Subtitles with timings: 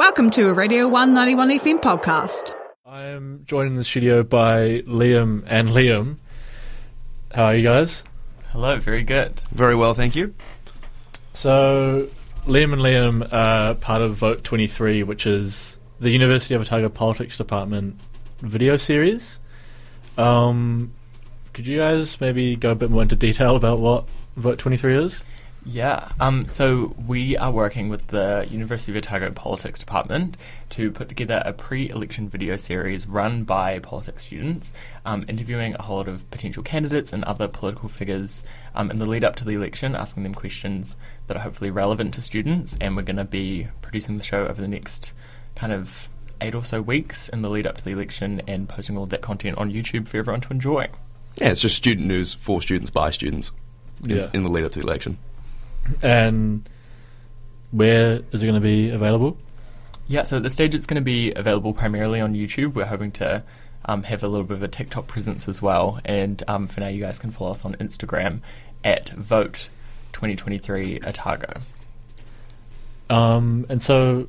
[0.00, 2.54] Welcome to a Radio 191 FM podcast.
[2.86, 6.16] I'm joined in the studio by Liam and Liam.
[7.30, 8.02] How are you guys?
[8.48, 9.42] Hello, very good.
[9.50, 10.34] Very well, thank you.
[11.34, 12.08] So,
[12.46, 17.36] Liam and Liam are part of Vote 23, which is the University of Otago Politics
[17.36, 18.00] Department
[18.38, 19.38] video series.
[20.16, 20.92] Um,
[21.52, 25.24] could you guys maybe go a bit more into detail about what Vote 23 is?
[25.64, 30.38] Yeah, um, so we are working with the University of Otago Politics Department
[30.70, 34.72] to put together a pre election video series run by politics students,
[35.04, 38.42] um, interviewing a whole lot of potential candidates and other political figures
[38.74, 42.14] um, in the lead up to the election, asking them questions that are hopefully relevant
[42.14, 42.76] to students.
[42.80, 45.12] And we're going to be producing the show over the next
[45.56, 46.08] kind of
[46.40, 49.10] eight or so weeks in the lead up to the election and posting all of
[49.10, 50.88] that content on YouTube for everyone to enjoy.
[51.36, 53.52] Yeah, it's just student news for students by students
[54.02, 54.30] in, Yeah.
[54.32, 55.18] in the lead up to the election.
[56.02, 56.68] And
[57.70, 59.36] where is it going to be available?
[60.08, 62.74] Yeah, so at this stage it's going to be available primarily on YouTube.
[62.74, 63.44] We're hoping to
[63.84, 66.00] um, have a little bit of a TikTok presence as well.
[66.04, 68.40] And um, for now, you guys can follow us on Instagram
[68.84, 69.68] at Vote
[70.12, 71.60] 2023 Otago.
[73.08, 74.28] Um, and so,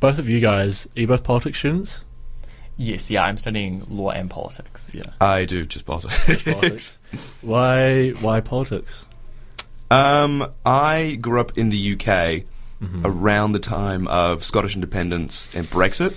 [0.00, 2.04] both of you guys, are you both politics students?
[2.76, 4.92] Yes, yeah, I'm studying law and politics.
[4.94, 5.02] Yeah.
[5.20, 6.44] I do just politics.
[6.44, 6.98] Politics.
[7.42, 8.10] why?
[8.20, 9.04] Why politics?
[9.90, 12.44] Um, I grew up in the UK
[12.80, 13.04] Mm-hmm.
[13.04, 16.10] around the time of Scottish independence and Brexit,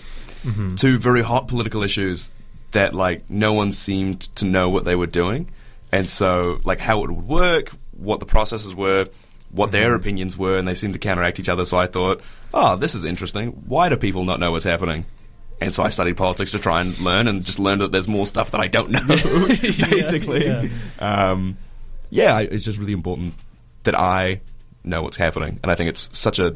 [0.43, 0.75] Mm-hmm.
[0.75, 2.31] two very hot political issues
[2.71, 5.49] that like no one seemed to know what they were doing,
[5.91, 9.07] and so like how it would work, what the processes were.
[9.49, 9.71] What Mm-hmm.
[9.71, 11.65] their opinions were, and they seemed to counteract each other.
[11.65, 12.21] So I thought,
[12.53, 13.47] oh, this is interesting.
[13.67, 15.05] Why do people not know what's happening?
[15.59, 18.25] And so I studied politics to try and learn, and just learned that there's more
[18.27, 18.99] stuff that I don't know.
[19.89, 20.67] basically, yeah.
[20.99, 21.57] Um,
[22.11, 23.33] yeah, it's just really important
[23.83, 24.41] that I
[24.83, 26.55] know what's happening, and I think it's such a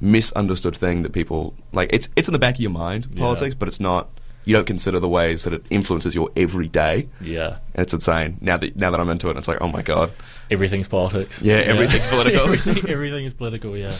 [0.00, 1.90] misunderstood thing that people like.
[1.92, 3.20] It's it's in the back of your mind, Yeah.
[3.20, 4.08] politics, but it's not.
[4.46, 8.38] You don't consider the ways that it influences your everyday, Yeah, and it's insane.
[8.40, 10.10] Now that now that I'm into it, it's like, oh my god,
[10.50, 11.42] everything's politics.
[11.42, 12.40] Yeah, everything's political.
[12.40, 13.76] everything, everything is political.
[13.76, 13.92] Yeah.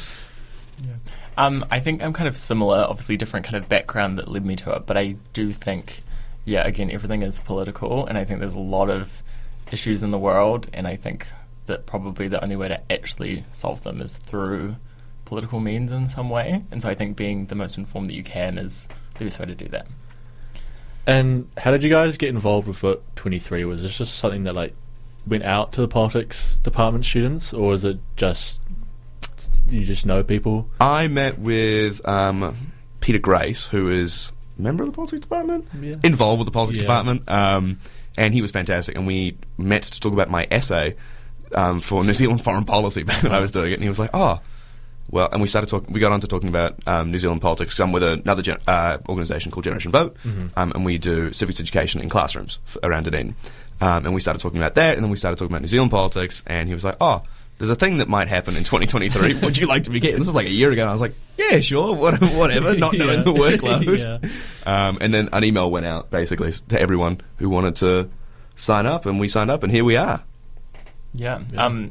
[1.37, 4.57] Um, I think I'm kind of similar, obviously different kind of background that led me
[4.57, 6.03] to it, but I do think,
[6.45, 9.23] yeah, again, everything is political, and I think there's a lot of
[9.71, 11.27] issues in the world, and I think
[11.71, 14.77] that probably the only way to actually solve them is through
[15.25, 18.23] political means in some way, and so I think being the most informed that you
[18.25, 18.89] can is
[19.19, 19.87] the best way to do that.
[21.07, 23.65] And how did you guys get involved with Vote 23?
[23.65, 24.75] Was this just something that like
[25.27, 28.61] went out to the politics department students, or is it just
[29.69, 30.69] you just know people?
[30.81, 35.95] I met with um, Peter Grace, who is a member of the politics department, Yeah.
[36.05, 36.83] involved with the politics Yeah.
[36.85, 37.79] department, um,
[38.19, 38.97] and he was fantastic.
[38.97, 40.97] And we met to talk about my essay
[41.55, 43.75] um, for New Zealand foreign policy back when I was doing it.
[43.75, 44.41] And he was like, "Oh,
[45.11, 45.93] well," and we started talking.
[45.93, 47.79] We got on to talking about um, New Zealand politics.
[47.81, 50.17] I'm with another gen- uh, organisation called Generation Vote,
[50.57, 53.35] um, and we do civics education in classrooms f- around Dunedin.
[53.81, 55.91] Um, and we started talking about that, and then we started talking about New Zealand
[55.91, 56.43] politics.
[56.47, 57.23] And he was like, "Oh."
[57.59, 59.35] There's a thing that might happen in 2023.
[59.43, 60.17] Would you like to be getting?
[60.19, 60.81] This was like a year ago.
[60.81, 63.23] And I was like, "Yeah, sure, what- whatever." Not knowing Yeah.
[63.23, 63.99] the workload.
[63.99, 64.29] Yeah.
[64.89, 68.09] Um, and then an email went out basically to everyone who wanted to
[68.57, 70.23] sign up, and we signed up, and here we are.
[71.15, 71.41] Yeah.
[71.53, 71.65] Yeah.
[71.67, 71.91] Um,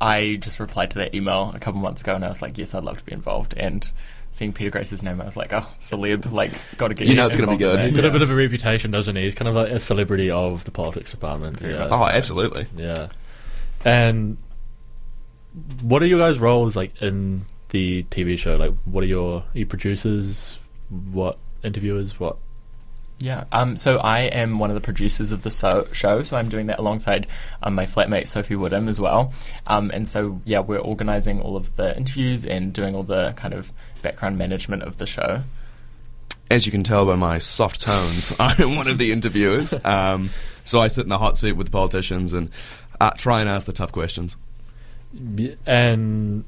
[0.00, 2.74] I just replied to that email a couple months ago, and I was like, yes,
[2.74, 3.90] I'd love to be involved, and
[4.30, 7.26] seeing Peter Grace's name, I was like, oh, celeb, like, got to get You know
[7.26, 7.80] it's gonna be good.
[7.80, 8.10] He's got Yeah.
[8.10, 9.22] a bit of a reputation, doesn't he?
[9.22, 11.60] He's kind of like a celebrity of the politics department.
[11.60, 11.78] Yeah.
[11.78, 11.88] much.
[11.92, 12.66] Oh, absolutely.
[12.76, 13.08] Yeah.
[13.84, 14.36] And
[15.82, 18.56] what are your guys' roles like in the TV show?
[18.56, 20.58] Like, what are your are you producers?
[21.10, 22.20] What interviewers?
[22.20, 22.36] What?
[23.20, 23.44] Yeah.
[23.50, 26.66] Um, so I am one of the producers of the so- show, so I'm doing
[26.66, 27.26] that alongside
[27.62, 29.32] um, my flatmate Sophie Woodham as well.
[29.66, 33.54] Um, and so yeah, we're organising all of the interviews and doing all the kind
[33.54, 35.42] of background management of the show.
[36.50, 39.74] As you can tell by my soft tones, I am one of the interviewers.
[39.84, 40.30] Um,
[40.64, 42.50] so I sit in the hot seat with the politicians and
[43.00, 44.36] uh, try and ask the tough questions.
[45.66, 46.44] And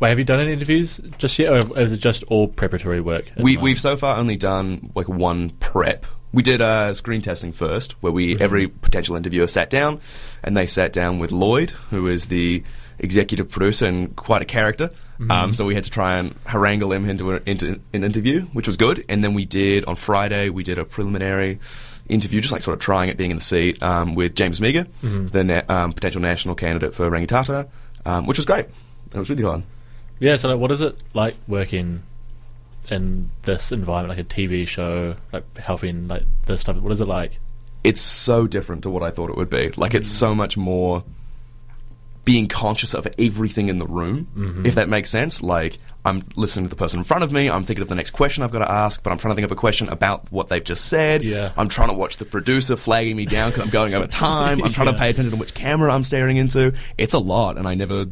[0.00, 3.30] wait, have you done any interviews just yet, or is it just all preparatory work?
[3.36, 6.06] We, we've so far only done like one prep.
[6.32, 10.00] We did uh, screen testing first, where we every potential interviewer sat down,
[10.42, 12.64] and they sat down with Lloyd, who is the
[12.98, 14.90] executive producer and quite a character.
[15.30, 18.66] Um, so we had to try and harangue him into, a, into an interview, which
[18.66, 19.04] was good.
[19.08, 21.60] And then we did on Friday, we did a preliminary
[22.08, 24.86] interview, just like sort of trying it, being in the seat um, with James Meager,
[25.02, 27.68] the na- um, potential national candidate for Rangitata,
[28.04, 28.66] um, which was great.
[29.12, 29.62] It was really fun.
[30.20, 30.36] Yeah.
[30.36, 32.02] So, like, what is it like working
[32.90, 36.76] in this environment, like a TV show, like helping like this type?
[36.76, 37.38] Of, what is it like?
[37.84, 39.68] it's so different to what I thought it would be.
[39.76, 41.04] Like it's so much more
[42.24, 44.64] being conscious of everything in the room, mm-hmm.
[44.64, 45.42] if that makes sense.
[45.42, 48.12] Like, I'm listening to the person in front of me, I'm thinking of the next
[48.12, 50.48] question I've got to ask, but I'm trying to think of a question about what
[50.48, 51.22] they've just said.
[51.22, 51.52] Yeah.
[51.58, 54.64] I'm trying to watch the producer flagging me down because I'm going over time.
[54.64, 56.72] I'm trying to pay attention to which camera I'm staring into.
[56.96, 58.06] It's a lot, and I never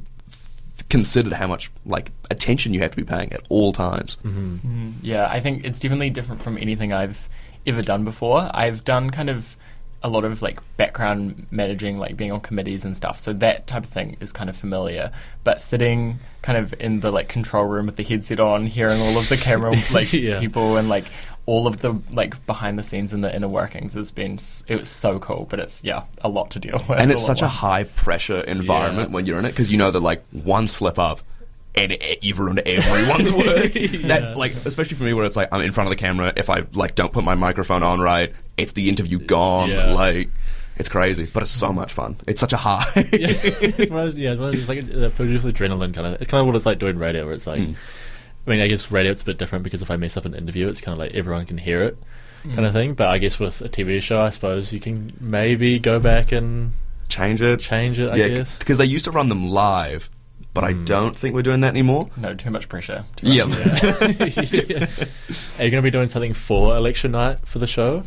[0.88, 4.16] considered how much like attention you have to be paying at all times.
[4.24, 7.28] Mm, yeah, I think it's definitely different from anything I've
[7.66, 8.50] ever done before.
[8.52, 9.56] I've done kind of
[10.04, 13.18] a lot of like background managing, like being on committees and stuff.
[13.18, 15.12] So that type of thing is kind of familiar.
[15.44, 19.16] But sitting kind of in the like control room with the headset on, hearing all
[19.18, 20.40] of the camera like Yeah.
[20.40, 21.04] people and like
[21.46, 24.38] all of the like behind the scenes and the inner workings has been
[24.68, 25.46] it was so cool.
[25.48, 26.98] But it's yeah a lot to deal with.
[26.98, 29.14] and it's such a high pressure environment Yeah.
[29.14, 31.20] when you're in it because you know that like one slip up
[31.74, 33.74] and you've ruined everyone's work.
[33.74, 34.06] Yeah.
[34.06, 36.32] That's like especially for me where it's like I'm in front of the camera.
[36.36, 39.70] If I like don't put my microphone on right, it's the interview gone.
[39.70, 39.92] Yeah.
[39.92, 40.30] Like
[40.76, 42.16] it's crazy, but it's so much fun.
[42.26, 42.84] It's such a high.
[42.96, 45.30] yeah, it's one of those, yeah, it's, one of those, it's like a, a filled
[45.30, 46.20] adrenaline kind of.
[46.20, 47.74] It's kind of what it's like doing radio, where it's like, Mm.
[48.46, 50.34] I mean, I guess radio it's a bit different because if I mess up an
[50.34, 51.96] interview, it's kind of like everyone can hear it,
[52.42, 52.94] kind of thing.
[52.94, 56.72] But I guess with a TV show, I suppose you can maybe go back and
[57.08, 57.60] Change it.
[57.60, 58.08] change it.
[58.10, 58.58] I yeah, guess.
[58.58, 60.10] because they used to run them live,
[60.54, 62.10] but I don't think we're doing that anymore.
[62.16, 63.04] no too much pressure.
[63.16, 63.46] Too much Yeah.
[64.68, 64.86] Yeah.
[65.58, 68.02] Are you going to be doing something for election night for the show?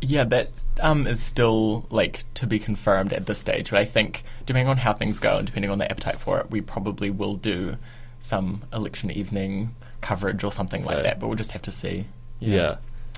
[0.00, 0.50] Yeah, that
[0.80, 3.70] um, is still like to be confirmed at this stage.
[3.70, 6.50] But I think depending on how things go and depending on the appetite for it,
[6.50, 7.76] we probably will do
[8.18, 11.20] some election evening coverage or something like that.
[11.20, 12.06] But we'll just have to see.
[12.40, 12.76] Yeah.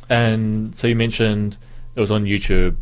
[0.08, 1.56] And so you mentioned
[1.94, 2.76] it was on YouTube.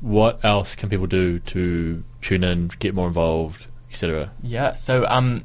[0.00, 4.32] What else can people do to tune in, get more involved, etc.?
[4.42, 4.74] Yeah.
[4.74, 5.44] So um,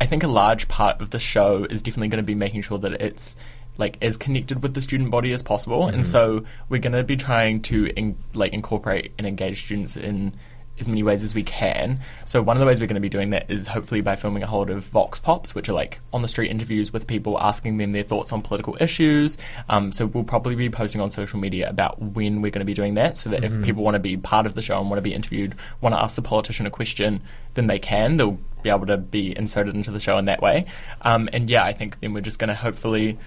[0.00, 2.78] I think a large part of the show is definitely going to be making sure
[2.78, 3.34] that it's
[3.76, 7.16] like as connected with the student body as possible, and so we're going to be
[7.16, 10.34] trying to in, like incorporate and engage students in
[10.80, 12.00] as many ways as we can.
[12.24, 14.42] So one of the ways we're going to be doing that is hopefully by filming
[14.42, 17.38] a whole lot of Vox Pops, which are like on the street interviews with people
[17.40, 19.38] asking them their thoughts on political issues.
[19.68, 22.74] Um, so we'll probably be posting on social media about when we're going to be
[22.74, 24.98] doing that, so that if people want to be part of the show and want
[24.98, 27.22] to be interviewed, want to ask the politician a question,
[27.54, 28.16] then they can.
[28.16, 30.66] They'll be able to be inserted into the show in that way.
[31.02, 33.18] Um, and yeah, I think then we're just going to hopefully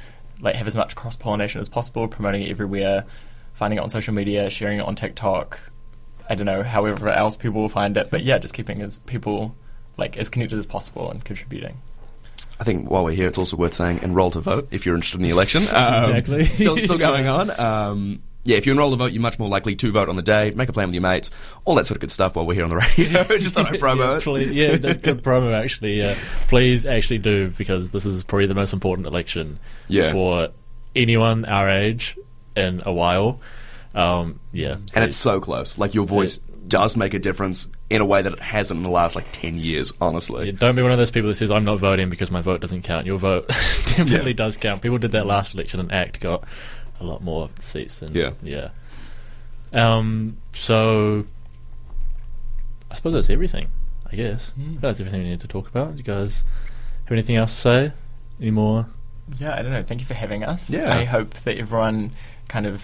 [0.41, 3.05] like have as much cross pollination as possible, promoting it everywhere,
[3.53, 5.59] finding it on social media, sharing it on TikTok.
[6.29, 9.55] I don't know, however else people will find it, but yeah, just keeping as people
[9.97, 11.81] like as connected as possible and contributing.
[12.59, 15.17] I think while we're here, it's also worth saying enroll to vote if you're interested
[15.19, 15.63] in the election.
[15.73, 16.45] Um, Exactly.
[16.45, 17.49] still, still going on.
[17.59, 20.21] Um, yeah, if you enroll to vote, you're much more likely to vote on the
[20.21, 20.51] day.
[20.51, 21.31] Make a plan with your mates,
[21.65, 22.35] all that sort of good stuff.
[22.35, 24.23] While we're here on the radio, just thought I'd promo yeah, it.
[24.23, 25.99] please- yeah, good promo actually.
[25.99, 26.15] Yeah,
[26.47, 30.11] please actually do because this is probably the most important election Yeah.
[30.11, 30.49] for
[30.95, 32.17] anyone our age
[32.55, 33.39] in a while.
[33.95, 35.77] Um, yeah, and it's so close.
[35.77, 38.89] Like your voice does make a difference in a way that it hasn't in the
[38.89, 39.93] last like ten years.
[40.01, 42.41] Honestly, Yeah, don't be one of those people that says I'm not voting because my
[42.41, 43.05] vote doesn't count.
[43.05, 43.47] Your vote
[43.85, 44.37] definitely Yeah.
[44.37, 44.81] does count.
[44.81, 46.43] People did that last election, and ACT got
[46.99, 48.31] a lot more seats than Yeah.
[48.41, 48.69] yeah.
[49.73, 51.25] Um, so
[52.91, 53.67] I suppose that's everything.
[54.11, 54.75] I guess Hmm.
[54.79, 55.91] that's everything we need to talk about.
[55.93, 56.43] Do you guys
[57.05, 57.91] have anything else to say?
[58.39, 58.87] Any more?
[59.39, 59.83] Yeah, I don't know.
[59.83, 60.69] Thank you for having us.
[60.69, 60.93] Yeah.
[60.95, 62.11] I hope that everyone
[62.47, 62.83] kind of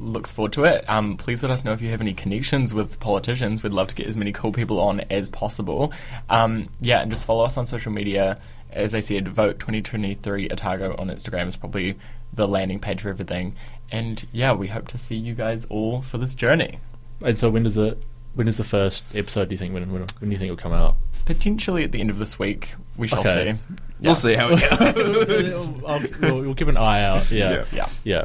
[0.00, 0.88] looks forward to it.
[0.88, 3.62] Um, please let us know if you have any connections with politicians.
[3.62, 5.92] We'd love to get as many cool people on as possible.
[6.30, 8.38] Um, yeah, and just follow us on social media.
[8.70, 11.96] As I said, vote 2023 Otago on Instagram is probably
[12.32, 13.56] the landing page for everything.
[13.90, 16.78] And yeah, we hope to see you guys all for this journey.
[17.22, 18.00] And so when does it?
[18.34, 19.48] When is the first episode?
[19.48, 20.96] Do you think when when, when do you think it'll come out?
[21.24, 23.52] Potentially at the end of this week, we shall Okay.
[23.52, 23.74] see.
[24.00, 25.70] we'll see how it goes.
[25.86, 27.30] I'll, we'll, we'll keep an eye out.
[27.32, 27.88] Yeah, Yeah.
[28.04, 28.24] yeah.